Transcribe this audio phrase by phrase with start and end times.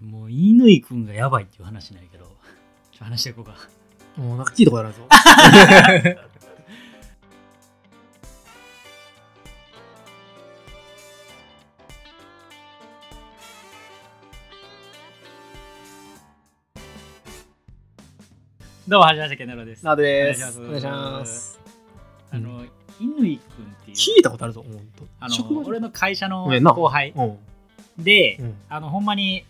[0.00, 2.24] もう乾くんがやばいっていう話なんやけど
[2.92, 3.56] ちょ話していこうか
[4.16, 5.00] もうなんか聞いたことあるぞ。
[18.86, 20.60] どうもはじめましてケンタロウですなるです。
[20.60, 21.60] お願いします。
[22.30, 22.64] あの
[22.98, 23.26] 乾くんっ
[23.84, 25.06] ていう聞いたことあるぞ、ほんと。
[25.20, 27.38] あの俺の会社の後輩うん。
[28.02, 28.54] で、うん。
[28.68, 29.44] あのほんまに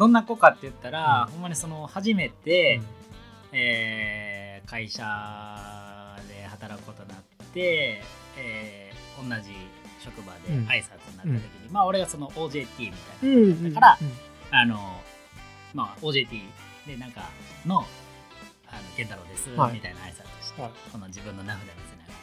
[0.00, 2.80] どんな子かって言ったら、ほんまにその初めて、
[3.52, 5.02] えー会社
[6.28, 7.18] で働くことになっ
[7.52, 8.00] て、
[8.38, 9.50] えー同じ
[10.02, 10.66] 職場でうん。
[10.66, 13.74] 挨拶になった時に、まあ俺がその OJT みたいな、うん。
[13.74, 15.00] だからうん、あの
[15.74, 16.28] まあ OJT
[16.86, 17.28] でなんか
[17.66, 17.84] の
[18.68, 19.74] あの健太郎です、はい。
[19.74, 20.70] みたいな挨拶して、はい。
[20.90, 22.14] この自分の名札見せながら。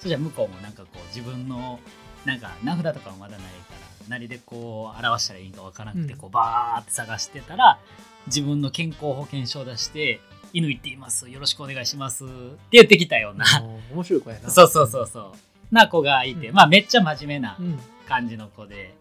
[0.00, 1.80] そしたら向こうもなんかこう自分の
[2.26, 6.18] なんか名札とかもまだないから何でこう表したらいいんかわからなくて、うん。
[6.18, 7.78] こうバーって探してたら
[8.26, 10.20] 自分の健康保険証を出して
[10.52, 12.30] 「犬行っていますよろしくお願いします」って
[12.72, 13.44] 言ってきたような、
[13.92, 14.50] 面白い子やな。
[14.50, 15.32] そうそうそうそう。
[15.74, 16.54] な子がいて、うん。
[16.54, 17.78] まあめっちゃ真面目なうん。
[18.08, 18.94] 感じの子で、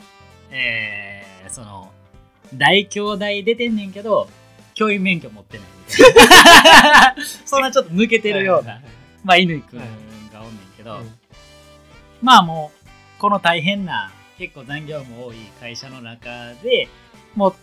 [0.52, 1.92] えーその
[2.54, 4.30] 大兄弟出てんねんけど
[4.74, 5.68] 教員免許持ってない
[7.46, 8.82] そんなちょっと抜けてるような、はい
[9.24, 9.80] まあ乾くん
[10.32, 11.00] がおんねんけど、
[12.22, 16.88] まあもうこの大変な結構残業も多い会社の中で
[17.36, 17.54] もう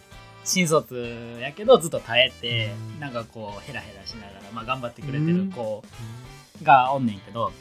[0.44, 3.00] 新卒やけどずっと耐えて、うん。
[3.00, 5.82] なんかこうヘラヘラしながら、まあ、頑張ってくれてる子
[6.62, 7.52] がおんねんけど、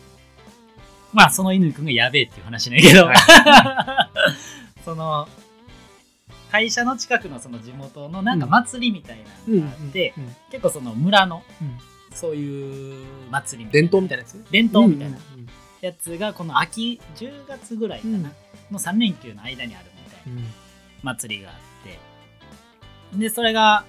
[1.14, 4.10] まあその乾くんがやべえっていう話ねんけど、は
[4.86, 5.28] その
[6.52, 10.14] 会社の近くのその地元のなんか祭りみたいなのがあって、
[10.52, 11.78] 結構その村のうん。
[12.14, 13.90] そういう祭りみたいな。
[13.90, 14.52] 伝統みたいなやつ？
[14.52, 15.18] 伝統みたいな。
[15.18, 15.48] うん
[15.82, 18.32] やつがこの秋10月ぐらいかな、
[18.72, 20.48] の3連休の間にあるみたいなうん。
[21.04, 23.18] 祭りがあって。
[23.18, 23.86] でそれが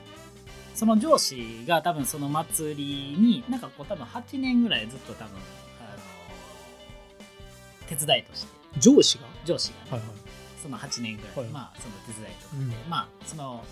[0.74, 5.38] その上司が多分その祭りになんかこう多分8年ぐらいずっと多分あの
[7.88, 8.58] 手伝いとして。
[8.78, 9.24] 上司が？
[9.44, 10.10] 上司がね、はいはい。
[10.62, 12.70] その8年ぐらい、はいまあその手伝いとかうん。
[12.70, 13.64] で、まあその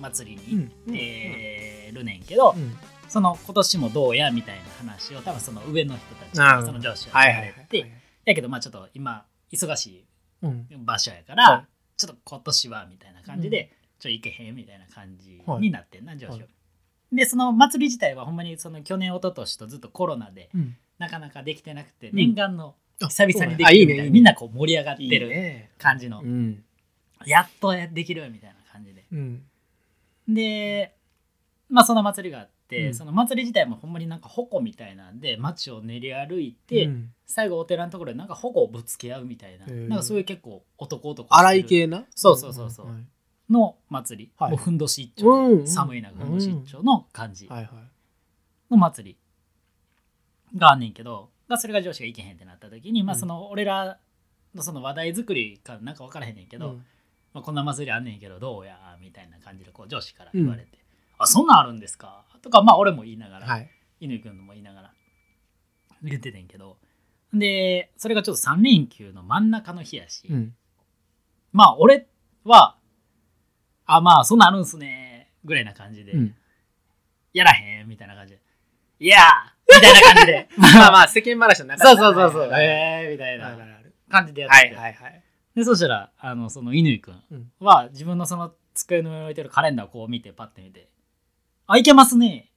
[0.00, 2.76] 祭りにうん行ってるねんけど、うん。
[3.08, 7.46] その今年もどうやみたいな話を多分その上の人たちその上司ははいはいはい。
[7.46, 7.92] 言われて、
[8.24, 10.06] やけどまあちょっと今忙しいうん
[10.84, 11.66] 場所やから、はい。
[11.96, 15.60] ちょっと今年はみたいな感じで、ちょっと行けへんみたいな感じはい。
[15.60, 16.38] になってんな、上司は。
[16.38, 16.42] は
[17.12, 17.16] い。
[17.16, 20.76] でその祭り自体はほんまにその去年一昨年とずっとコロナでうん。
[20.98, 22.16] なかなかできてなくて、うん。
[22.16, 25.70] 念願のあ久々にできるみたいな、みんなこう盛り上がっていいるね。
[25.78, 26.64] 感じの、うん。
[27.26, 29.04] やっとできるみたいな感じで。
[29.12, 29.42] うん。
[30.28, 30.94] で
[31.68, 32.52] まあその祭りがあって、
[32.86, 32.94] うん。
[32.94, 37.12] その祭り自体もほんまになんか矛みたいなんで街を練り歩いて、うん。
[37.26, 42.04] 最後お寺のところでなんか矛をぶつけ合うみたいな、なんかそういう結構男男荒い系な？
[42.14, 42.86] そうそうそうそう。
[42.86, 43.04] んはい。
[43.50, 44.50] の祭り、はい。
[44.50, 45.24] もうふんどし一丁。
[45.48, 45.66] で、うんうん。
[45.68, 47.46] 寒い中ふんどし一丁の感じ。
[47.48, 47.72] はいはい。
[48.70, 49.16] の祭
[50.52, 53.98] りがあんねんけど、まあ、それが上司が行けへんってなった時に、まあうんその俺ら
[54.54, 56.84] のその話題作りかなんか分からへんねんけど、うん。
[57.34, 60.78] まあ、こんな祭りあんねんけどどうやみたいな感じでこう上司から言われて
[61.16, 63.70] 「あそんなんあるんですか?」とかまあ俺も言いながら、はい。
[64.00, 64.92] 乾君のも言いながら
[66.02, 66.76] 言っててんけど。
[67.32, 70.54] でそれがちょっと3連休の真ん中の日やし、うん。
[71.52, 72.06] まあ俺
[72.44, 72.76] は
[73.86, 76.34] 「あまあそんなんあるんすね」ぐらいな感じで、うん。
[77.32, 78.40] やらへんみたいな感じで
[79.00, 80.48] 「いやー!」みたいな感じで。
[80.58, 83.56] まあまあ世間話じゃなかそうそうそうそう、はいえーみたいな
[84.10, 85.22] 感じでやってはて、いはいはい。
[85.54, 87.52] でそしたらあのその乾君うん。
[87.60, 90.88] は自分のその机の上に置いてるカレンダーをこう見てパッて見て
[91.72, 92.50] 「あいけますね」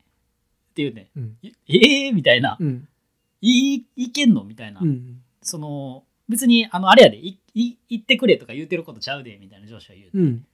[0.72, 2.58] って言うてうん「ええー?」みたいな。
[2.60, 2.88] うん
[3.42, 5.22] 「いいいけんの?」みたいな、うん。
[5.42, 7.18] その別にあのあれやで。
[7.18, 10.46] いい言ってくれとか言ってることちゃうでみたいな上司は言うて、うん。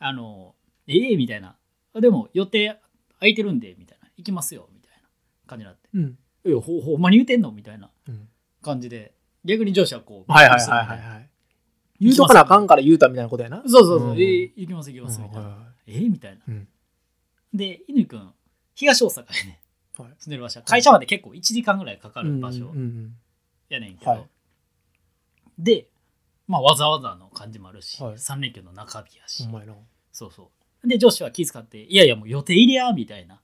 [0.00, 0.54] あの
[0.86, 1.56] ええみたいな。
[1.94, 2.80] あでも予定
[3.20, 4.08] 空いてるんでみたいな。
[4.16, 5.08] 行きますよみたいな。
[5.46, 5.88] 感じになって。
[5.94, 7.90] うん「えほほんまに言うてんの?」みたいな。
[8.08, 8.28] うん。
[8.62, 9.12] 感じで。
[9.44, 11.28] 逆に上司はこうはいはいはいはいはい。
[12.00, 13.62] 言うとかなあかんから言うたみたいなことやな。
[13.66, 14.16] そうそうそう、ん。
[14.16, 16.68] えー行きます行きますみたいな、えーみたいな、うん
[17.52, 18.32] で乾君
[18.74, 19.60] 東大阪やね
[19.98, 20.14] はい。
[20.18, 20.62] 住んでる場所。
[20.62, 22.72] 会社まで結構1時間ぐらいかかる場所
[23.68, 24.26] やねんけど、はい。
[25.58, 25.88] で
[26.46, 28.14] まあわざわざの感じもあるし、はい。
[28.14, 29.48] 3連休の中日やし、
[30.12, 30.50] そうそ
[30.84, 30.88] う。
[30.88, 33.40] で上司は気遣って「いやいやもう予定入れや」みたいな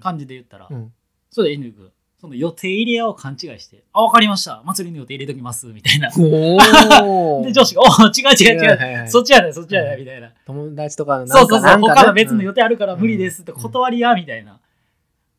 [0.00, 0.92] 感じで言ったら、うん。
[1.30, 1.92] それで乾君
[2.24, 4.62] その予定入れやを勘違いして「あ分かりました。
[4.64, 6.08] 祭りの予定入れときます」みたいな。
[6.16, 7.44] おー。
[7.44, 10.00] で上司が「お違う違う違う、はいはいはいそっちやねそっちやね」はい。
[10.00, 10.30] みたいな。
[10.46, 14.60] 友達とかのそうそうそう、他の別の予定定あるから無理ですって断りや、みたいな。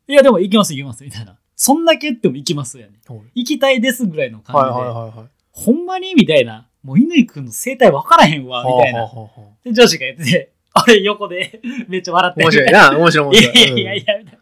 [0.06, 1.36] いや、でも行きます行きます、みたいな。
[1.56, 2.92] そんだけっても行きますやね。
[3.08, 3.20] はい。
[3.42, 4.84] 行きたいですぐらいの感はいじで。
[4.84, 6.68] はいはいはいほんまにみたいな。
[6.82, 9.00] もう乾君の生態分からへんわ、みたいな。
[9.00, 10.52] はあはあはあはで、上司が言ってて、
[10.84, 12.90] 俺横で めっちゃ笑って面白いな。
[12.98, 13.56] 面白い面い白い。
[13.56, 14.40] やいやいや、みたいな。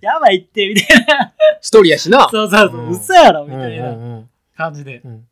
[0.00, 1.32] やばいって、みたいな。
[1.60, 2.28] 一人やしな。
[2.30, 5.00] そうそうそう、うん嘘やろ、みうんたいなうん感じで。
[5.04, 5.26] うん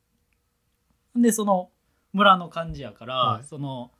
[1.17, 1.71] で、その
[2.13, 3.91] 村の感じやから、はいその、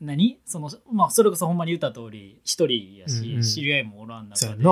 [0.00, 0.38] 何？
[0.44, 4.64] その、まあ、それこそほんまに言った通り、一人やし、うんうん知り合いもおらん中で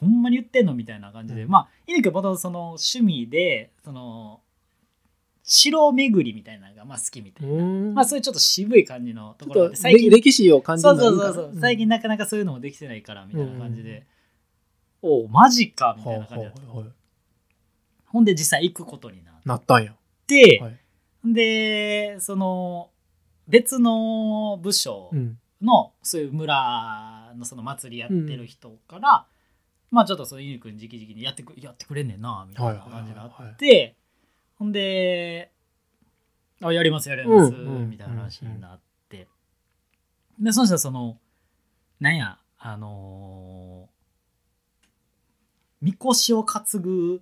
[0.00, 0.74] ほんまに言ってんの？
[0.74, 4.40] みたいな感じで、うんまあ、いいけど、またその趣味で、その、
[5.46, 7.52] 城巡りみたいなのがまあ好きみたいな。
[7.52, 7.94] うん。
[7.94, 13.86] まあそういうちょっと渋い感じのところで最近歴史を感じそうるそうそうそう、最近なかなかそういうのもできてないからみたいな感じうん。
[13.86, 14.06] で、
[15.02, 16.88] おおマジかみたいなはあ感じだった、はあはい
[18.06, 19.92] ほんで実際行くことになっなったんや。
[20.26, 20.78] て、はい。
[21.34, 22.90] でその
[23.48, 29.26] 別の部署うんのそういう村のその祭りやってる人から、
[29.90, 33.52] まあちょっとそのゆうくん直々にやってくやってくれんねんなみたいな感じになはいはいはいはい。
[33.54, 33.96] って
[34.56, 35.52] ほんで
[36.62, 39.28] 「あやりますやります」みたいな話になって、
[40.38, 41.18] でそしたらその
[42.00, 43.94] なんやあのー
[45.80, 47.20] みこしを担ぐ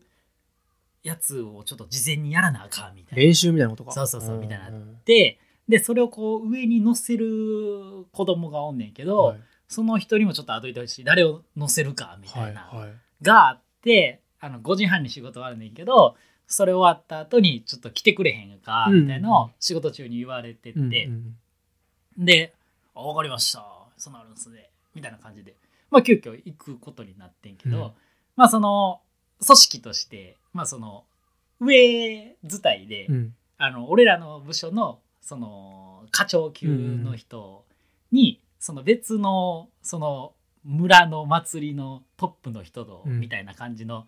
[1.03, 3.25] やつをちょっと事前にやらなあかんみたいな。
[3.25, 3.91] 練習みたいなことか。
[3.91, 9.41] そうそうそうみたいなうんででそれをこう上に乗せる子供がおんねんけど、はい。
[9.67, 12.93] その人にもちょっと後いてほしい誰を乗せるかみたいな、はいはい。
[13.23, 16.17] があってあの5時半に仕事あるねんけど
[16.53, 21.37] それ終わった後にちょっと来てくれへんかうんみたいなのを仕事中に言われてて、うんうん
[22.19, 22.53] で
[22.95, 23.65] 「あ分かりました。
[23.97, 25.55] そうなるんすね」みたいな感じで。
[25.91, 27.93] まあ急遽行くことになってんけど、うん。
[28.37, 29.01] まあその
[29.45, 31.05] 組織としてまあその
[31.61, 33.35] 上伝いで、うん。
[33.57, 37.65] あの俺らの部署のその課長級の人
[38.11, 40.33] に、その別のその
[40.65, 43.21] 村の祭りのトップの人とうん。
[43.21, 44.07] みたいな感じの、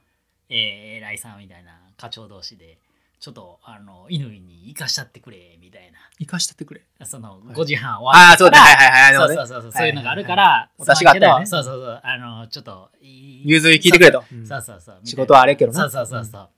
[0.49, 2.79] えー偉いさんみたいな課長同士で
[3.20, 5.85] ちょっとあの乾に行かしちゃってくれみたい
[6.19, 6.82] 生かしてってくれ。
[6.99, 7.52] なそのい。
[7.52, 8.58] 5時半終わああ、ってからそうだ。
[8.58, 9.37] はいはいはい。
[9.37, 11.46] そうそうそうそういうのがあるから、お達しがあったよね。
[11.46, 14.23] そうそうそうあのちょっといい融通聞いてくれと。
[14.46, 16.49] そうそうそう仕事はあれやけどなそうそうそうそう、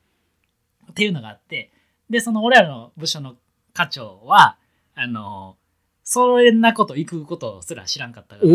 [0.90, 1.70] っていうのがあって
[2.10, 3.36] でその俺らの部署の
[3.72, 4.56] 課長は
[4.94, 5.56] あの
[6.08, 8.48] そんなこと行くことすら知らんかったから。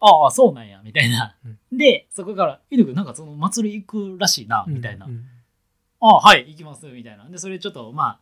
[0.00, 1.36] ああそうなんやみたいな、
[1.72, 5.24] うでそこから「犬くんなんかその祭り行くらしいな」みたいな「うん
[6.00, 7.28] ああはい行きます」みたいな。
[7.28, 8.18] でそれちょっとま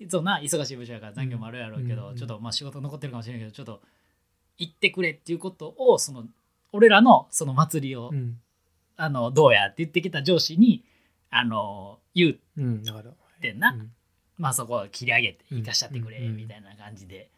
[0.00, 3.82] あそうな忙しい部署やから残業もあるやろうけど、うんちょっとまあ仕事残ってるかもしれないけどちょっと
[4.58, 6.24] 行ってくれっていうことをその
[6.72, 8.38] 俺らのその祭りを、うん。
[8.98, 10.82] あのどうやって言ってきた上司に
[11.30, 12.30] あの言う。
[12.30, 13.92] ってんな、うん。
[14.38, 15.58] まあそこを切り上げてうん。
[15.58, 16.36] 生かしちゃってくれうん。
[16.36, 17.28] みたいな感じで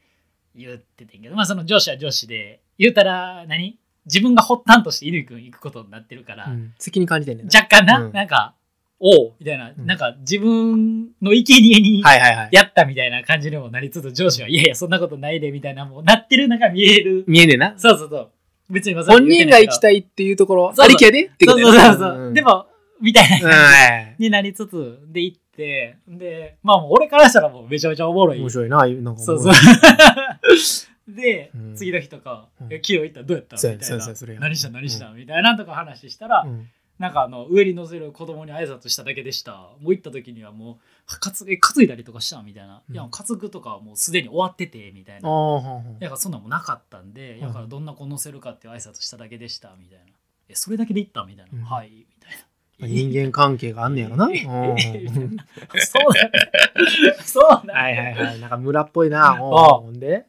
[0.59, 3.79] 言っててんけど、まあその上司は上司で言うたら何？
[4.07, 6.73] 自分が発端として乾君行くことになってるから、うん。
[6.79, 7.51] 責任感じてんねんな。
[7.55, 8.13] 若干な、うん。
[8.13, 8.55] なんか
[8.99, 9.85] おうみたいな、うん。
[9.85, 12.49] なんか自分の生贄にはいはいはい。
[12.53, 17.25] やったみたいな感じにもなりつつ上司はいやいやそんなことないでみたいなもうなってるのが見える。
[17.27, 17.75] 見えんねんな。
[17.77, 18.31] そうそうそう。
[18.71, 19.73] 別にまさか本言うてないけど。
[19.73, 20.85] 人が行きたいっていうところそうそう。
[20.87, 22.17] ありきやでってこそうとやそうそう。
[22.17, 22.35] そう、ん。
[22.35, 22.67] で、も
[23.01, 23.47] みたいな。
[23.47, 24.17] うんはい。
[24.19, 25.97] になりつつで行って。
[26.07, 28.41] でまあもう俺からしたらもうめちゃめちゃおもろい。
[28.41, 28.87] 面白いな。
[28.87, 29.53] なんかそうそう。
[31.09, 31.75] で、うん。
[31.77, 34.41] 次の日とかうん「え昨日行ったらどうやった?」みたいな。
[34.41, 36.69] 何した何した?」みたいなとか話したら、うん。
[36.99, 39.53] なんかあの上に乗せる子供に挨拶しただけでした。
[39.53, 40.77] もう行った時にはもう
[41.21, 42.43] 担え担いだりとかした？
[42.43, 42.95] みたいな、うん。
[42.95, 45.29] いや担ぐとかはもうすでに終わっててみたいな。
[46.01, 47.41] だからそんなんもなかったんで、ん。
[47.41, 50.05] だからどんな子乗せるかっていう挨拶しただけでしたみたいな。
[50.49, 51.25] えそれだけで行った？
[51.25, 51.65] みたいな、うん。
[51.65, 52.05] はい
[52.81, 54.29] 人間関係があんねやろな。
[54.31, 56.33] そうだね。
[57.25, 57.73] そうだね。
[57.73, 58.41] はいはいはい。
[58.41, 59.37] なんか村っぽいな。
[59.37, 60.27] ほんで。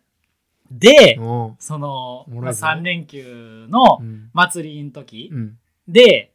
[0.72, 1.56] でうん。
[1.60, 2.66] その、おもろいぞ。
[2.66, 4.30] 3連休のうん。
[4.34, 5.58] 祭りの時、うん。
[5.88, 6.32] で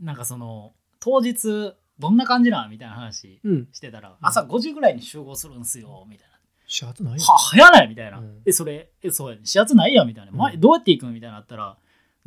[0.00, 3.68] なんかその当日どんな感じなんみたいな話うん。
[3.72, 6.28] してたら、朝5時ぐらいに集合するんすよみたい
[6.66, 7.24] 始発ないな。
[7.24, 8.18] は早ないみたいな。
[8.18, 8.42] うん。
[8.44, 9.42] えそれえそうやね。
[9.44, 10.36] 始発ないやみたいな、うん。
[10.38, 11.76] 前どうやって行くんみたいなのあったら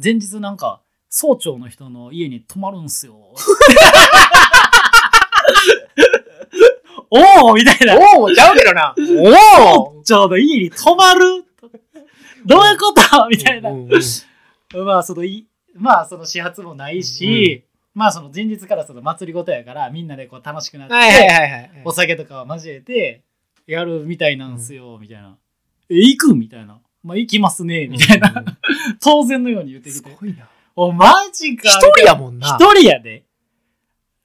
[0.02, 3.16] 前日なんか総長の人の家に泊まるんすよ。
[7.12, 7.98] おおみたいな。
[8.18, 8.94] おおちゃうけどな。
[8.96, 9.02] お
[10.00, 11.44] お総長の家に泊まる
[12.46, 13.28] どういうこと？
[13.28, 13.72] みたいな。
[13.72, 14.02] うんうんうん
[14.86, 17.64] まあそのいまあその始発もないし、
[17.96, 21.72] まあその前日からその祭りごとやからみんなでこう楽しくなって、はいはいはいはい。
[21.86, 23.24] お酒とかを交えて
[23.66, 25.36] やるみたいなんすよ、みたいな。
[25.90, 26.36] え、行く？
[26.36, 26.80] みたいな。
[27.04, 28.30] まあ行きますね、みたいな。
[28.30, 28.46] うんうん
[29.02, 30.08] 当然のように言ってきて。
[30.10, 30.48] すごいな。
[30.88, 31.70] お、マジか。
[31.70, 32.48] 一人やもんな。
[32.48, 33.26] 一人やで。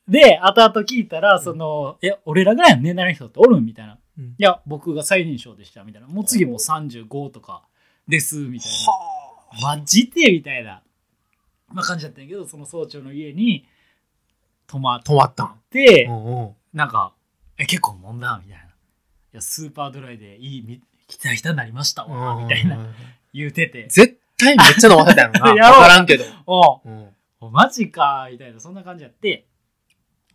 [0.08, 3.98] で、後々聞いたら、その、え、俺らぐらいの年代の人っておるんみたいな。
[4.18, 6.08] うんいや、僕が最年少でした、みたいな。
[6.08, 7.64] もう次もう35とか
[8.06, 8.92] です、みたいな。
[8.92, 9.14] は
[9.62, 10.82] マジでみたいな、
[11.68, 13.66] まあ、感じだったんやけどその総長の家に
[14.66, 15.02] 泊まっあ。
[15.02, 15.60] 止まったん。
[15.70, 17.12] て、うんうんなんか
[17.56, 18.68] 「え結構飲んだ?」みたいな「い
[19.32, 22.92] やスーパードライでいいみひたひたになりましたわみたいな
[23.32, 25.48] 言うてて絶対めっちゃ飲ませたやろな。
[25.54, 26.24] やろうわからんけど。
[26.46, 27.08] おううん
[27.40, 29.46] おマジかみたいなそんな感じやって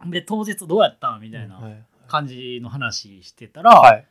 [0.06, 4.06] で当日どうやったみたいなはい感じの話してたら、はい。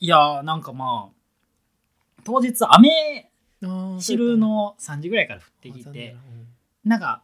[0.00, 3.30] いやーなんかまあ当日雨
[4.00, 6.16] 昼の3時ぐらいから降ってきて
[6.84, 7.22] なんか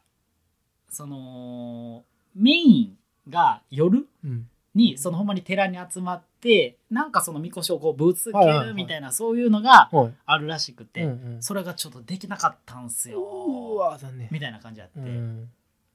[0.89, 2.05] その
[2.35, 2.97] メイン
[3.29, 4.49] が夜うん。
[4.75, 10.12] にそのほんまに寺に集まってなんかそのみこしをこうぶつけるみたいなそういうのがはい。
[10.27, 11.09] あるらしくて、
[11.41, 13.21] それがちょっとできなかったんすよ。
[14.31, 15.49] みたいな感じやって、うん。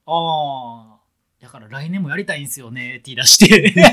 [0.06, 1.06] ああ
[1.40, 3.74] だから来年もやりたいんすよねって言い出して。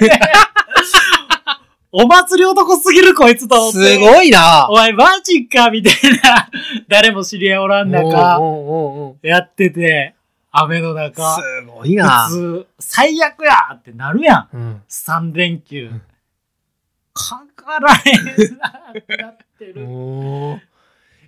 [1.96, 4.68] お祭り男すぎるこいつとすごいな。
[4.68, 6.50] お前マジかみたいな。
[6.88, 8.42] 誰も知り合いおらん中
[9.22, 10.16] やってて
[10.56, 11.36] 雨の中。
[11.36, 12.28] すごいな。
[12.28, 14.56] 普通最悪やってなるやん。
[14.56, 14.82] うん。
[14.88, 15.88] 3連休。
[15.88, 16.02] うん。
[17.14, 19.82] かからへんなってなってる。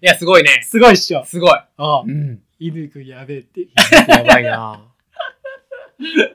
[0.02, 0.62] いや、すごいね。
[0.64, 1.26] すごいっしょ。
[1.26, 1.50] すごい。
[1.52, 2.02] ああ。
[2.02, 2.40] うん。
[2.60, 3.68] 犬くんやべえって。
[4.08, 4.80] やばいな。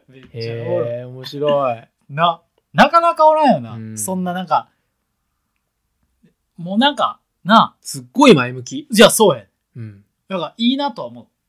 [0.08, 1.88] めっちゃおえ、面白い。
[2.08, 2.42] な
[2.72, 3.98] なかなかおらんよな、うん。
[3.98, 4.68] そんななんか
[6.56, 7.76] もうなんかな。
[7.80, 8.88] すっごい前向き。
[8.90, 9.44] じゃあそうや。
[9.76, 10.04] うん。
[10.28, 11.39] なんかいいなとは思ったんよ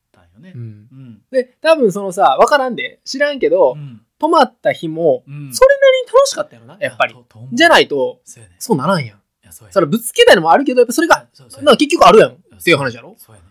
[0.41, 0.53] ね。
[0.55, 0.61] うん。
[0.91, 1.21] うん。
[1.31, 4.01] で、多分そのさ、わからんで、知らんけどう、ん。
[4.19, 5.53] 泊まった日も、うん。
[5.53, 7.15] それなりに楽しかったよな、やっぱり。
[7.53, 8.57] じゃないと、そうやね。
[8.77, 9.17] ならんやん。
[9.17, 9.73] いやそうやね。
[9.73, 13.15] それぶつけたいのもあるけど、やっぱそれが、そなんか結局あるやんっていう話やろ？
[13.17, 13.47] そうやね。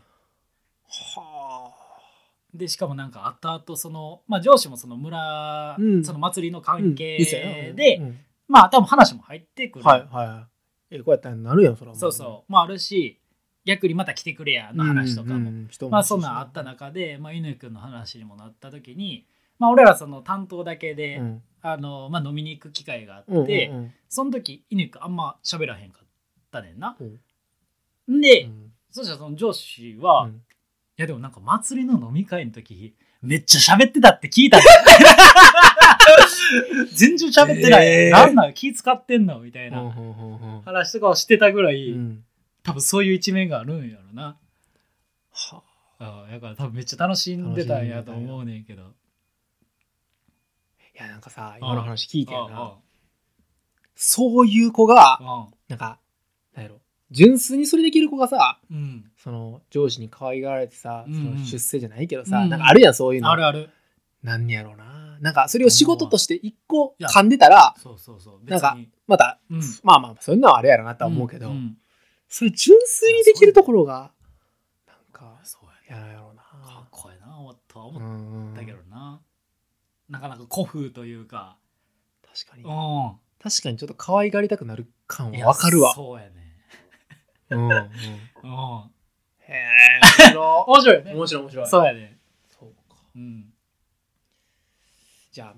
[0.89, 1.73] は
[2.53, 6.05] でしかもなんか後々そのまあ上司もその村、うん。
[6.05, 6.63] その祭りのあ。
[6.63, 8.19] 関係で、うん。
[8.49, 10.49] まあ多分話も入ってくる、はいは
[10.91, 10.97] い。
[10.97, 12.53] え、こうやったらなるやん、それはもそうそう。
[12.53, 13.20] まああるし
[13.65, 19.27] 逆にまた来てくれやの話とかも、うんうんまあそんなんあった中で、まあ、犬くんの話にもなった時に、
[19.59, 21.43] まあ、俺らその担当だけで、うん。
[21.63, 23.93] あのまあ、飲みに行く機会があって、うんうんうん。
[24.09, 26.07] その時犬くんあんま喋らへんかっ
[26.51, 26.97] たねんな。
[26.99, 28.21] うん。
[28.21, 28.73] で、うん。
[28.91, 30.43] そしたらその上司は、いうん。
[30.97, 34.67] やでもなんか祭りの飲み会の時めっちゃ喋ってたって聞いたんだ
[36.95, 38.11] 全然喋ってない、えー。
[38.11, 39.95] なんなん気使ってんのみたいな
[40.65, 42.25] 話とかをしてたぐらい、うん
[42.63, 44.37] 多分そういう一面があるんやろな。
[45.33, 45.63] は
[45.99, 46.25] あ。
[46.27, 48.83] あだから多分めっちゃ楽しんでたんやと思うねんけど。
[48.83, 48.87] い
[51.03, 52.75] やなんかさ今の話聞いてあよな
[53.95, 55.19] そういう子が
[55.69, 55.99] なんか
[56.55, 56.81] なんやろ。
[57.11, 59.11] 純粋にそれできる子がさうん。
[59.17, 61.15] その上司に可愛がられてさ、うん。
[61.15, 62.49] うんその出世じゃないけどさ、うん。
[62.49, 63.31] なんかあるやんそういうの。
[63.31, 63.71] あるある。
[64.23, 65.19] なんやろうな。
[65.21, 68.51] なんかそれを仕事として一個噛んでたらそうそうそう。
[68.51, 69.61] なんかまた、うん。
[69.83, 71.77] まあまあそういうのはあれやろなとは思うけど、んん
[72.31, 74.13] それ純粋にできるところが
[74.87, 76.13] なんかそうやね。
[76.13, 77.27] やろうなかっこいいな
[77.69, 77.99] とはう思
[78.51, 79.21] んったけどな。
[80.09, 81.59] なかなか古風というか。
[82.33, 83.17] 確かにうん。
[83.43, 86.31] 確かにちょっと可愛がりたくなる感はわかるわそうやね。
[87.51, 87.79] うんうんへ
[88.45, 88.91] うん。
[89.49, 90.01] え
[90.39, 90.99] 面白い。
[91.13, 92.19] 面白い面白いそうやね。
[92.49, 93.53] そうかうん。
[95.33, 95.57] じゃあ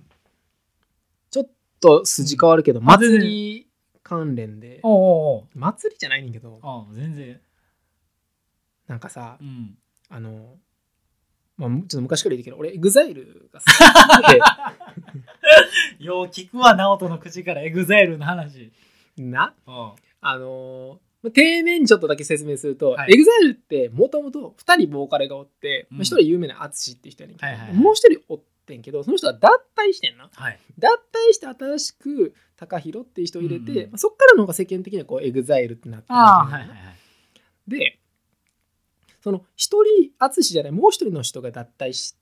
[1.31, 1.51] ちょっ
[1.81, 3.69] と筋変わるけど、ん祭り
[4.13, 7.41] 関連でおうおう祭りじゃないねんけどああ全然。
[8.89, 9.79] なんかさうん。
[10.11, 10.57] あの
[11.57, 13.67] まあちょっと昔から言うけど俺 EXILE が好
[15.99, 18.71] き よう聞くわ、直人の口から EXILE の話。
[19.17, 19.93] でなうん。
[20.21, 30.59] あのまあ丁寧にちょっとだけ説明すると、はい EXILE ってもともと2人ボーカルがおってうんまあ一人有名な淳っていう人やねんけど、はいはいはいもう一人おってんけどその人は脱退してんなはい。
[30.79, 37.71] 脱退して新しく高弘っていう人を入れて、うんうんまあそっからの方が世間的にはこう EXILE ってなったああ、感じないのねははいはい。
[37.71, 37.99] で
[39.23, 42.17] その一人淳じゃないもう一人の人が脱退し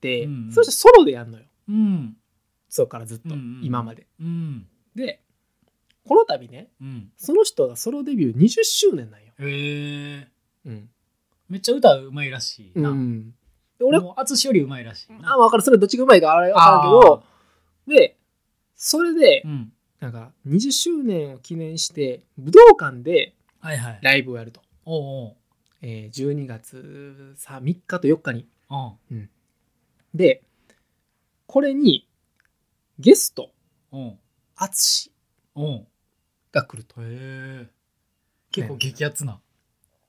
[0.00, 2.16] て、うんうんそしてソロでやんのようん。
[2.68, 4.66] そっからずっと、うんうん今までうん。
[4.94, 5.20] で
[6.06, 7.12] この度ねうん。
[7.16, 10.28] その人がソロデビュー20周年なんよ、へえ。
[10.66, 10.88] うん
[11.48, 12.90] めっちゃ歌うまいらしいな。
[12.90, 13.34] うん、
[13.80, 15.32] で俺もう淳よりうまいらしいな。
[15.32, 17.22] あ分かるそれどっちがうまいかあれ分からんけど
[17.88, 18.16] で
[18.76, 19.72] それでうん。
[20.00, 23.34] なんか20周年を記念して武道館で。
[24.02, 25.36] ライブをやると、おうおう。
[25.82, 28.96] えー12月さ3日と4日におう
[30.14, 30.42] で
[31.46, 32.06] これに
[32.98, 33.50] ゲスト
[34.56, 35.10] 淳
[36.52, 37.66] が来るとへえ。
[38.52, 39.40] 結構激アツな。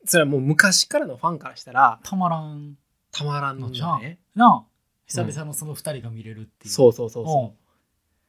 [0.06, 2.78] それはもう昔からのファンからしたらたまらん。
[3.12, 4.72] たまらんのじゃあねなあ。
[5.06, 6.74] 久々のその二人が見れるっていう。
[6.74, 7.54] そうそうそうそ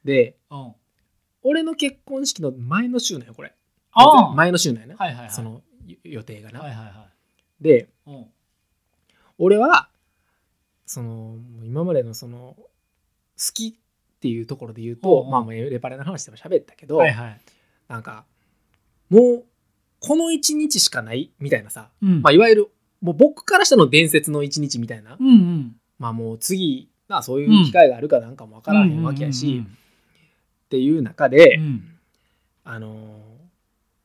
[0.04, 0.54] うでう。
[1.42, 3.54] 俺の結婚式の前の週なんよこれ
[3.92, 4.34] ああ。
[4.34, 5.30] 前の週なんやな、はいはいはい。
[5.30, 5.62] その
[6.04, 7.08] 予定がな、はいはいは
[7.60, 8.10] でい。
[8.10, 8.26] うん。
[9.38, 9.88] 俺は
[10.86, 12.68] その今までのその好
[13.54, 17.40] きっていうところで言うと、うんうんまあもうレパレの話でも喋ったけど、はいはい。
[17.88, 18.24] なんか
[19.08, 19.44] もう
[20.00, 22.68] この1日しかないみたいなさ、うんまあ、いわゆる
[23.02, 25.76] もう僕からしたらの伝説の1日みたいな、うんうん。
[25.98, 31.62] まあもう次まあそういう機会があるかなんかも分からへんわけやし、うんうんっていう中で、うん。
[31.64, 31.88] うん
[32.64, 32.94] あの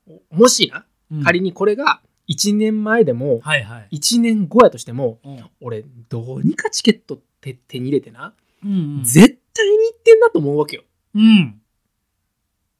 [0.09, 1.23] ーもしなうん。
[1.23, 3.97] 仮にこれが1年前でもはいはい。
[3.97, 5.45] 1年後やとしてもうん。
[5.61, 8.33] 俺どうにかチケット手手に入れてな、
[8.65, 9.03] うんうん。
[9.03, 10.83] 絶対に行ってんなと思うわけよ。
[11.15, 11.61] うん。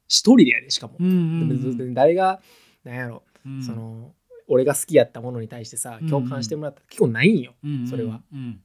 [0.06, 0.94] 一人でやでしかも。
[0.98, 1.10] う、んう
[1.54, 2.40] んでも誰が
[2.84, 3.62] なんやろ、うん。
[3.62, 4.12] その
[4.48, 6.80] 俺が好きやったものに対してさうん共感してもらった。
[6.80, 8.20] ら結構ないんよ、うんうんそれは。
[8.32, 8.60] うん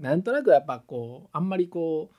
[0.00, 2.16] なんとなくやっぱこうあんまりこう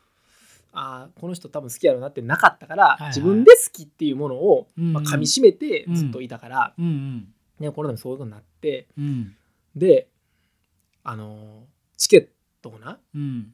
[0.74, 3.08] あーこの人多分好きやろうなってなかったから、いはい。
[3.10, 7.34] 自分で好きっていうものを、うんまあ、噛みしめてずっといたから、うんうん。
[7.60, 9.36] ね、このでもそういうことになってうん
[9.76, 10.08] で
[11.04, 11.40] あのー
[11.98, 12.28] チケッ
[12.62, 13.54] トをなうん。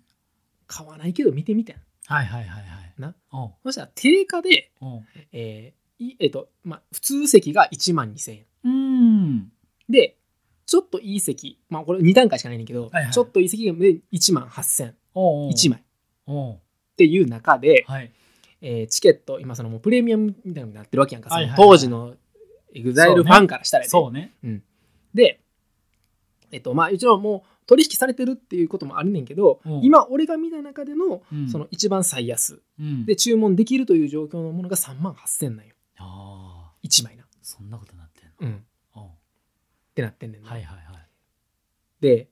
[0.68, 1.76] 買わないけど見てみてん。
[2.08, 2.94] はいはいはいはい。
[2.98, 3.16] な。
[3.64, 4.72] そしたら定価で、
[5.32, 8.46] えーいえっとまあ、普通席が1万2000円。
[8.64, 8.89] うん
[9.90, 10.18] で
[10.66, 13.12] ちょっといい席まあこれ2段階しかないねんけど、はいはい。
[13.12, 15.52] ちょっといい席が1万8000おうおう。
[15.52, 15.80] 1枚。
[15.80, 16.60] っ
[16.96, 18.12] ていう中で、はい。
[18.62, 22.16] えーチケット今そのもうプレミアムみたいになってるわけやんか、当時の
[22.76, 24.34] エグザイルファンからしたらやでそうね。
[25.14, 25.42] で
[26.52, 29.84] えっとまあ一応もう取引されてるっていうこともあるねんけど、うん。
[29.84, 31.50] 今俺が見た中でのうん。
[31.50, 32.62] その一番最安。
[32.80, 33.06] うん。
[33.06, 35.74] で注文できるという状況のものが3万8000なんよ。
[35.98, 37.26] ああ1枚な。
[37.42, 38.54] そんなことなってんの。
[38.54, 38.66] うん
[40.00, 41.08] ってなってんねんな、はいはいはい。
[42.02, 42.28] で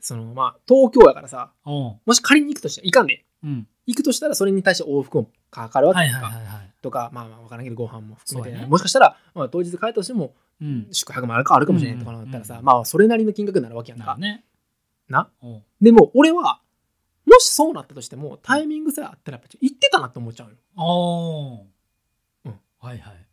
[0.00, 3.66] そのまあ東京やからさおうもし仮に行くとしたら行かんでうん。
[3.86, 8.66] 行くとしたらそれに対して往復もかかるわけはいか、はいはいはいとかまあまあ分からんけどご飯も含めて、そうやね。
[8.68, 10.88] もしかしたら、まあ、当日帰ったとしてもうん。
[10.90, 14.06] 宿泊もあるかあるかもしれないとかなったらさ、うんうんまあそれなりの金額になるわけやんか。
[14.06, 14.44] なるね。
[15.08, 15.28] な。
[15.40, 16.60] おうでも俺は
[17.24, 21.66] もしそうなったとしてもタイミングさえあったらやっぱ行ってたなって思っちゃうよ、おう
[22.46, 22.54] うん。
[22.80, 23.26] はいはい。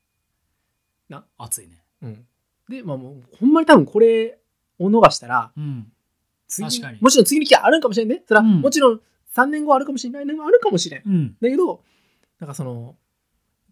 [1.10, 1.26] な。
[1.38, 1.82] 熱いね。
[2.04, 2.26] うん、
[2.70, 4.40] でまあもうほんまに多分これ
[4.78, 5.92] を逃したらうん。
[6.48, 7.02] 次確かに。
[7.02, 8.24] もちろん次の機会あるんかもしれんね。
[8.28, 8.62] それは、うん。
[8.62, 9.02] もちろん
[9.36, 11.02] 3年後あるかもしれない年もあるかもしれん。
[11.06, 11.36] うん。
[11.42, 11.84] だけど
[12.40, 12.96] なんかその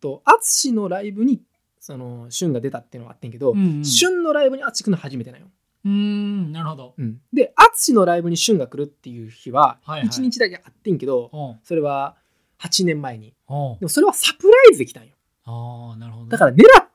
[0.02, 1.42] と淳のライブに
[1.80, 3.86] その旬が出たっていうのがあってんけど、うんうん。
[3.86, 5.48] 旬のライブに淳来るの初めてなんよ、
[5.86, 6.94] うーんなるほど。
[6.98, 10.08] うん、で淳のライブに旬が来るっていう日ははいはい。
[10.10, 12.16] 1日だけあってんけど、おうそれは
[12.60, 13.34] 8年前に。
[13.48, 15.16] おうでもそれはサプライズで来たんよ。
[15.46, 16.32] ああなるほどね。
[16.32, 16.90] だから狙っ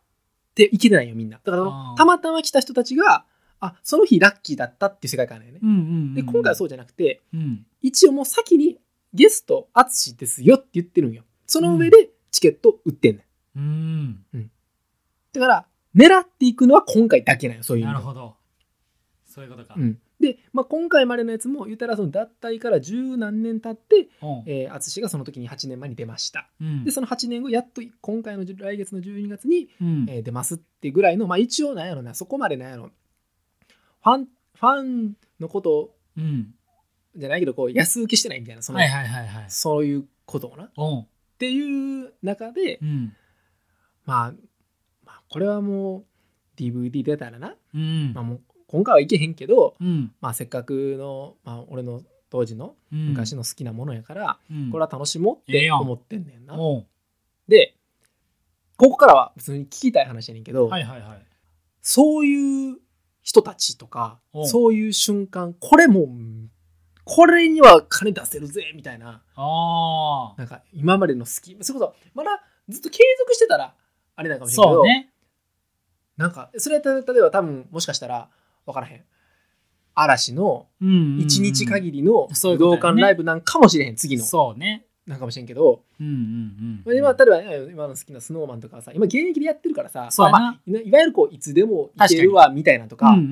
[0.54, 1.40] ていけてないよみんな。
[1.42, 1.64] だから
[1.96, 3.24] たまたま来た人たちが
[3.60, 7.66] あその日ラッキーだったっていう世界観だよね、うんうんうんで今回はそうじゃなくてうん。
[7.80, 8.78] 一応もう先に
[9.12, 11.24] ゲスト淳ですよって言ってるんよ。
[11.46, 13.26] その上でチケット売ってんね
[13.60, 14.24] ん。
[14.34, 14.50] うん。
[15.32, 18.36] だから狙っていくのは今回だけなんよそういうなるほど。
[19.26, 19.74] そういうことか。
[19.76, 26.48] うん、で、まあ、今回までのやつも言ったらその脱退から十何年経っておうえー淳、がその時に8年前に出ました。
[26.60, 26.84] うん。
[26.84, 30.06] でその8年後やっと今回の来月の12月に、うん。
[30.08, 32.90] えー出ますってぐらいのまあ一応なんやろなそこまでなんやろ。
[34.04, 36.54] ファンファンのことうん。
[37.16, 39.44] じゃないけどこう安請けしてないみたいなその、はいはいはいはい。
[39.48, 41.06] そういうことをなっ
[41.38, 43.16] ていう中で、うん。
[44.06, 44.32] まあ、
[45.04, 46.04] まあこれはもう
[46.56, 48.12] DVD 出たらな、うん。
[48.14, 48.40] まあ、もう
[48.72, 50.12] 今回はいけへんけど、うん。
[50.20, 53.10] まあ、せっかくの、まあ、俺の当時のうん。
[53.10, 54.70] 昔の好きなものやから、うん。
[54.70, 56.56] これは楽しもうって思ってんねんな。
[57.46, 57.76] で
[58.76, 61.26] ここからは普通に聞きたい話やねんけど、はいはいはい。
[61.82, 62.78] そういう
[63.20, 66.08] 人たちとかそういう瞬間これもう
[67.04, 69.22] これには金出せるぜみたいな
[70.38, 71.56] なんか今までの好き。
[71.62, 73.74] それこそまだずっと継続してたら
[74.16, 75.12] あれなんかもしれんけど、ね。
[76.16, 78.30] なんかそれはた例えば多分もしかしたら
[78.66, 79.04] 分からへん。
[79.94, 84.24] 嵐のうん1日限りの武道館ライブなんかもしれへん次の。
[84.24, 84.86] そうね。
[85.06, 93.28] なんかもしれんけど、うんうんまあ今例えばね今の好きなスノーマンとかはさ今現役でやってるからさまあまあいわゆるこういつでもいけるわみたいなとかうんうんうん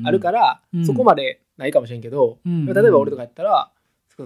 [0.00, 0.06] うん。
[0.06, 0.86] あるから、うん。
[0.86, 3.70] そこまでないかもしれんけど、うんうん例えば俺とかやったら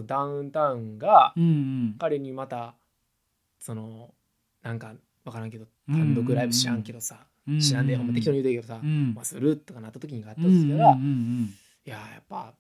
[0.07, 1.97] ダウンタウンがうんうん。
[1.99, 2.75] 彼にまた
[3.61, 4.13] その
[4.63, 7.30] なんか分からんけどうん単独ライブ知らんけどさ、うん
[7.61, 9.15] 知らんでほんま適当に言うてるけどさ、うん。
[9.15, 11.55] まあ、するとかなった時にがあったうんうんとしたら、いうんうん。
[11.85, 12.55] ややっぱ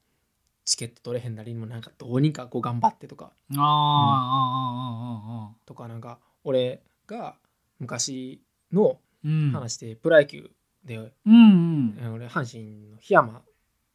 [0.65, 3.33] チケット取れへんなりにもなんかどうにかこう頑張ってとか。
[3.51, 7.37] あーあーあーあーあとかなんか俺が
[7.79, 8.41] 昔
[8.73, 8.99] の
[9.53, 10.51] 話でプロ野球
[10.85, 11.99] で、うんうん。
[12.01, 13.43] え俺阪神の檜山っ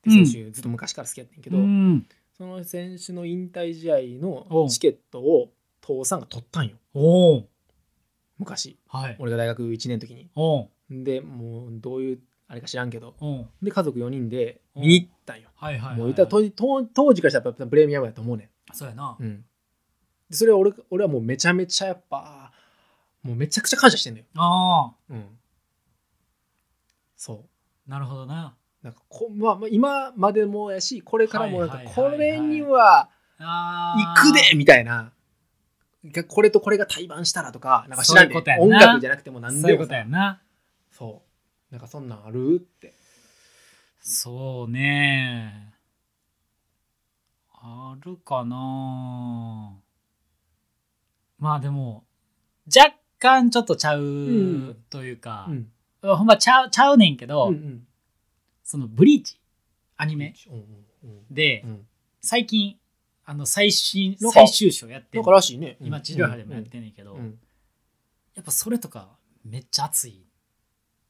[0.04, 2.06] て選手ずっと昔から好きやってんけど、うん
[2.38, 6.76] その選手の引退試合のチケットを父さんが取ったんよ。
[8.38, 8.78] 昔。
[8.90, 9.16] はい。
[9.20, 10.30] 俺が大学1年の時に
[10.90, 13.16] でもうどういうあれか知らんけど。
[13.62, 15.50] で家族4人で見に行ったんよ。
[15.56, 18.50] はいはいはいもう言ったら当当当時からしたらやっぱプレミアムやと思うねん。
[18.74, 19.18] そうやな。
[19.20, 19.46] うん、
[20.30, 22.52] でそれは俺俺はもうめちゃめちゃやっぱ
[23.26, 24.26] もうめちゃくちゃ感謝してんのよ。
[24.36, 24.94] ああ。
[25.10, 25.26] うん。
[27.16, 27.46] そ
[27.88, 27.90] う。
[27.90, 28.56] なるほどな。
[28.84, 35.12] なんかこ、まあ、まあ今までもやし、これからもなんか、これにはあ行くでみたいな。
[36.28, 38.66] これとこれが対バンしたらとか、なんか知らんことやんな。
[38.66, 40.40] 音楽じゃなくても何そういうことやな
[40.98, 41.24] そ
[41.70, 41.74] う。
[41.74, 42.56] なんかそんなんある？
[42.56, 42.94] って。
[44.02, 45.74] そうね
[47.52, 49.74] あるかな
[51.40, 52.06] まあでも
[52.68, 55.72] 若干ちょっとちゃんうというかう、ん。
[56.16, 57.88] ほんまちゃうちゃうねんけど、うんうん。
[58.64, 59.40] そのブリーチ
[59.98, 61.88] アニメうんうんで、うん。
[62.22, 62.78] 最近
[63.26, 65.78] あの最新最終章やってなんんからしいね。
[65.82, 67.40] 今地上波でもやってんねんけど、うんうん
[68.36, 70.22] やっぱそれとかめっちゃ熱い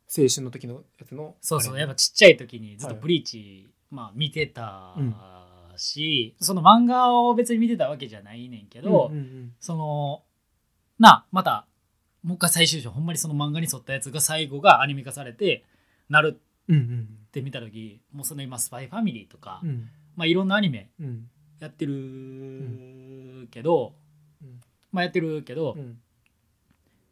[0.08, 1.36] 青春の時のやつの。
[1.42, 3.02] そうそうやっぱちっちゃい時にずっとはい。
[3.02, 5.16] ブリーチ、まあ見てたうん。
[5.78, 9.54] し、その漫画を別に見てたわけじゃないねんけど、うんうんうん。
[9.60, 10.24] その
[11.00, 11.66] なまた
[12.24, 15.66] もう一回最終章ほんまにその漫画に沿ったやつが最後がアニメ化されて
[16.10, 19.90] なるうんうんって見た時もうその今「スパイファミリーとか、うん。
[20.16, 21.30] まあいろんなアニメうん。
[21.60, 23.96] やってるけど、
[24.42, 24.62] うん。
[24.92, 26.00] まあやってるけど、うん。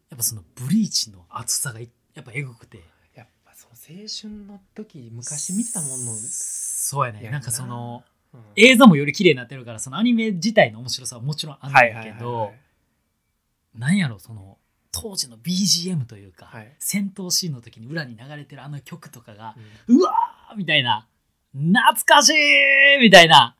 [0.09, 1.79] やっぱそのブリーチの熱さが
[2.15, 2.81] やっぱエグくて。
[3.15, 7.23] やっぱその青春の時昔見てたものの、そうやね。
[7.23, 7.39] やな。
[7.39, 8.41] んかそのうん。
[8.55, 14.57] 映像もより綺麗になってるからそのアニメ自体の面白さはもちろんあるんだはいはいはいなんやろその
[14.91, 16.71] 当時の BGM というか、はい。
[16.79, 19.55] 戦闘シーンの時に裏に流れてるあの曲とかが
[19.87, 19.97] うん。
[19.99, 21.07] うわーみたいな
[21.53, 23.55] 懐かしいみたいな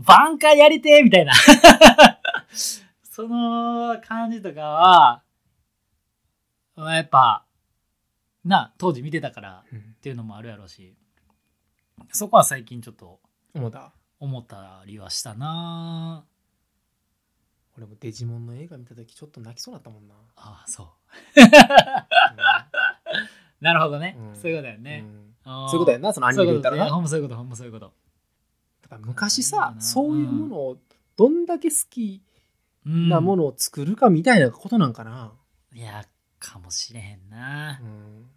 [0.00, 1.32] 挽回やりてーみたいな。
[3.10, 5.22] その感じとかは
[6.76, 7.44] まあやっぱ
[8.44, 9.78] な当時見てたからうん。
[9.78, 10.94] っていうのもあるやろうし。
[12.12, 13.20] そこは最近ちょっと
[13.54, 13.92] 思った？
[14.20, 16.24] 思ったりはしたな。
[17.76, 20.86] 俺もデジモンの映画見た時ちょっと泣きそうだったもんな、ああそう。
[20.86, 20.90] う
[23.60, 24.36] なるほどね、うん。
[24.36, 25.34] そういうことだよんね、うん。
[25.68, 27.92] そういうことやんなそのアニメで言ったらなそういうこといやほんまそういうことほんまそういうこと。
[28.82, 30.78] だから昔うさんそういうものを
[31.16, 32.22] どんだけ好き
[32.86, 35.32] うんなものを作るかみたいなことなんかな、
[35.72, 36.04] いや
[36.38, 38.30] かもしれへんな、うん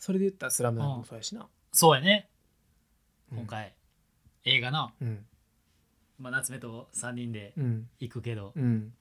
[0.00, 2.28] それで言ったら「スラムダンクもそうやしな、そうやね。
[3.30, 3.38] うん。
[3.38, 3.74] 今回、
[4.44, 5.26] 映画な、うん。
[6.18, 7.88] まあ、夏目と3人でうん。
[8.00, 8.92] 行くけど、うん。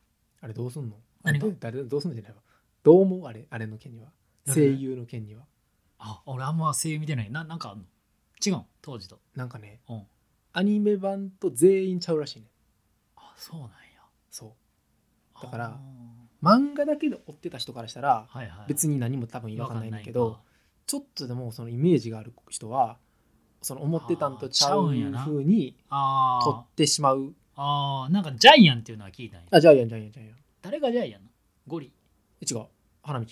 [0.41, 0.97] あれどうすんの？
[1.23, 1.47] 何が？
[1.47, 2.37] どう誰どうすんのじゃないわ。
[2.83, 3.25] どう思う？
[3.25, 4.11] あれあれの件には。
[4.45, 5.45] どれ声優の件には。
[5.99, 7.31] あ俺あんま声優見てない。
[7.31, 7.83] ななんかあんの？
[8.45, 8.65] 違うん？
[8.81, 9.19] 当時と。
[9.35, 10.03] なんかねうん。
[10.51, 12.47] アニメ版と全員ちゃうらしいね。
[13.15, 13.73] あそうなんや。
[14.29, 15.43] そう。
[15.43, 15.79] だからあ
[16.43, 18.65] 漫画だけで追ってた人からしたらーはいはい。
[18.67, 20.43] 別に何も多分違和感ないんだけど違和感
[20.89, 22.97] ちょっとでもそのイメージがある人は
[23.61, 25.75] その思ってたんとちゃうあーちゃうに
[26.43, 27.31] 取ってしまう。
[27.55, 29.47] あーなんかジャイアンっていうのは聞いたんや。
[29.51, 30.35] あジャイアンジャイアンジャイアン。
[30.63, 31.31] 誰がジャイアンなの？
[31.67, 31.93] ゴリ。
[32.41, 32.65] え違う。
[33.03, 33.25] 花道。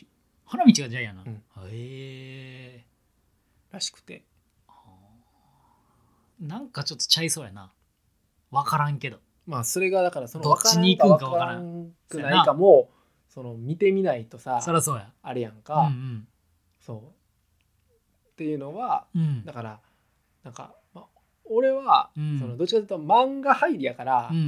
[0.45, 1.37] 花道がジャイアンなの、うん。
[1.37, 1.39] へ
[1.71, 2.85] え
[3.71, 4.23] らしくて。
[6.39, 7.73] なんかちょっとちゃいそうやな。
[8.51, 9.17] 分からんけど。
[9.47, 12.91] まあそれがだからそのどっちに行くんかわわからんんくないかも
[13.29, 15.09] その見てみないとさそりゃそうや。
[15.23, 16.27] あれやんうか、ん。
[16.79, 17.16] そう
[18.38, 19.21] っていうのはうん。
[19.21, 19.80] うんだから
[20.43, 21.06] なんか、まあ、
[21.50, 22.38] 俺は、うん。
[22.39, 24.47] そのどっちかというと漫画入りやから、うんうんうん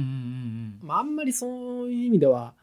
[0.82, 0.86] うん。
[0.86, 2.54] まあ、あんまりそういう意味では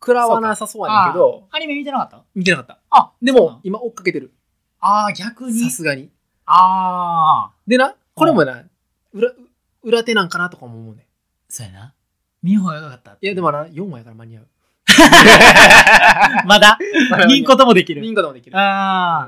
[0.00, 2.22] 食らわなさそうやねんけどアニメ見てなかった？
[2.34, 2.78] 見てなかった。
[2.90, 4.32] あでも今追っかけてる。
[4.80, 5.58] ああ逆に？
[5.64, 6.10] さすがに。
[6.44, 8.64] ああでなこれもな
[9.14, 9.32] 裏
[9.82, 11.06] 裏手なんかなとかも思うね
[11.48, 11.94] そうやな。
[12.42, 14.46] 見ん方がよかったいやでもな4話やから間に合う
[16.46, 16.78] まだ？
[17.26, 18.02] 見んこともできる。
[18.02, 18.56] 見んこともできる。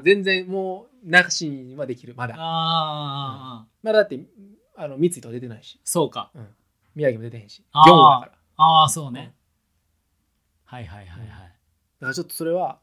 [0.05, 2.15] 全然もうなしにはできる。
[2.15, 4.21] まあだああまだだって
[4.77, 5.81] あの三井とは出てないし。
[5.85, 6.31] そうか。
[6.95, 7.65] 宮城も出てへんし。
[7.73, 7.91] 4あー。
[7.91, 8.33] 話やから。
[8.65, 9.35] ああそうね。
[10.65, 11.29] はいはいはいはい。
[11.29, 11.53] だか
[12.01, 12.79] らちょっとそれは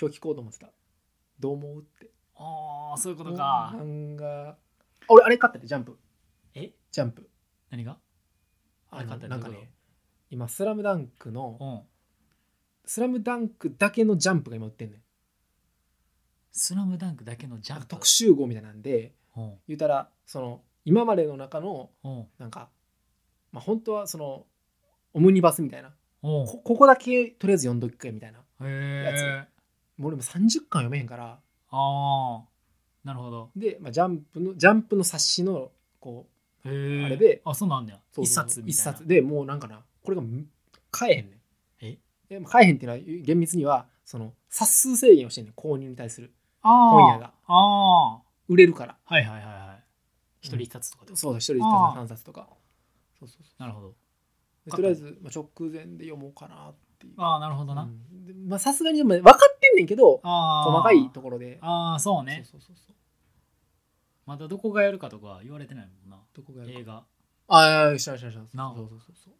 [0.00, 0.68] 今日聞こうと思ってた。
[1.38, 2.10] どう思うって。
[2.36, 3.72] ああそういうことか。
[3.76, 4.56] 漫画。
[5.08, 5.98] 俺あれ買ったでジャンプ。
[6.54, 6.70] え？
[6.90, 7.28] ジャンプ。
[7.70, 7.96] 何が？
[8.90, 9.70] あれ買ったなんかね
[10.30, 11.80] 今「スラムダンクのうん
[12.92, 15.00] 「スラムダンクだけのジャンプが今売ってんねん。
[16.50, 17.86] スラムダンクだけのジャンプ？
[17.86, 19.52] 特集号みたいなんでうん。
[19.68, 22.26] 言うたらその今までの中のうん。
[22.40, 22.68] なんか
[23.52, 24.44] まあ本当はその
[25.14, 25.90] オムニバスみたいな。
[26.24, 26.46] うん。
[26.46, 29.46] こここだけとりあえず読んどくかみたいなへえ
[29.96, 30.32] もう俺も30
[30.68, 31.38] 巻読めへんから。
[31.70, 32.42] ああ
[33.04, 33.50] なるほど。
[33.54, 36.26] で、まあ、ジャンプのジャンプの冊子のこ
[36.64, 38.98] うへえあれであそうなんだよそうそう一冊み一たいな。
[38.98, 39.06] 冊。
[39.06, 40.44] でもうなんかなこれがむ
[40.90, 41.39] 買えへんねん
[42.30, 45.54] えでも買えへんっていうのは厳密にはその冊数制限をしてんねん。
[45.54, 46.32] 購入に対する。
[46.62, 47.32] 本屋が。
[48.48, 48.96] 売売れるから。
[49.04, 49.84] はいはいはいはい。
[50.40, 52.48] 一人一冊とかでそうだ一人一冊3冊とか。
[53.18, 53.94] そうそうそなるほど。
[54.70, 57.14] とりあえず、まあ、直前で読もうかなっっていう。
[57.16, 57.88] ああなるほどな、
[58.58, 61.58] さすがに分かってんねんけどああ細かいところで。
[61.62, 62.42] ああそうね。
[62.44, 62.94] そうそうそう
[64.26, 66.18] まだどこがやるかとかは言われてないもんな。
[66.34, 66.80] どこがやるか。
[66.80, 67.04] 映画。
[67.48, 68.40] ああしたしたした。
[68.56, 69.34] なそうそうそうそう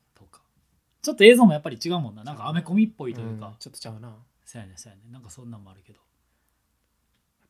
[1.02, 2.24] ちょっと映像もやっぱり違うもんな。
[2.24, 3.56] なんかアメコミっぽいというか、ん。
[3.58, 4.08] ちょっとちゃうな。
[4.08, 6.00] やっそうやねそうやねなんかそんなんもあるけど。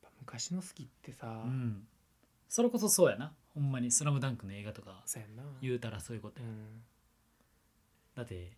[0.02, 1.86] ぱ昔の好きってさ、うん。
[2.48, 3.32] それこそそうやな。
[3.54, 5.04] ほんまに「スラムダンクの映画とか
[5.60, 6.82] 言うたらそういうことや、うん。
[8.14, 8.52] だって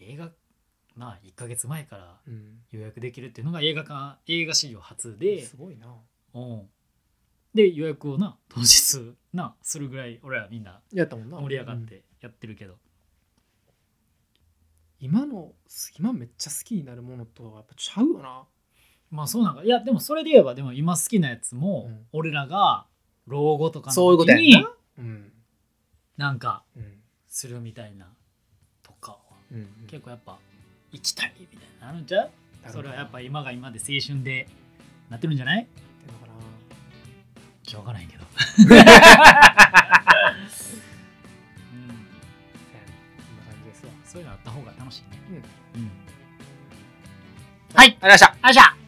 [0.00, 0.30] 映画
[0.96, 2.60] なあ1ヶ月前からうん。
[2.70, 5.42] 予約できるっていうのが映画館映画史上初で。
[5.44, 5.94] すごいな。
[6.34, 6.68] うん。
[7.54, 11.38] で予約をな当日なするぐらい俺らみんなやったもんな。
[11.40, 11.86] 盛り上がっうん。
[11.86, 12.78] てやってるけど、
[15.06, 15.52] 今の
[15.98, 18.42] 今めっちゃ好きになるものとはやっぱちゃうよな。
[19.10, 22.06] まあそうなんかいやでもそれで言えばでも今好きなやつも、うん。
[22.12, 22.86] 俺らが
[23.26, 24.72] 老後とかそういうことやんにな。
[24.98, 25.32] うん。
[26.16, 27.00] なんかうん。
[27.28, 28.06] するみたいな
[28.82, 29.18] とかは。
[29.52, 30.38] うん結構やっぱ
[30.90, 32.30] 行きたいみたいなのあるんちゃう？
[32.66, 34.48] 構それはやっぱ今が今で青春で
[35.08, 35.62] なってるんじゃない？
[35.62, 36.32] ってんのかな
[37.62, 38.24] しょうがないけど
[44.16, 45.42] そういうのあった方が楽しいね。
[45.74, 45.80] うん。
[45.82, 45.90] うん。
[47.74, 47.86] はい。
[47.86, 48.26] ありがとうございました。
[48.26, 48.85] ありがとうございました